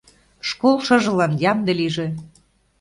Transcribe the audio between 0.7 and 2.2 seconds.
шыжылан ямде лийже.